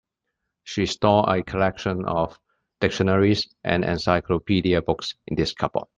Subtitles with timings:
[0.63, 2.35] She stored a collection of
[2.79, 5.83] dictionaries and encyclopedia books in this cupboard.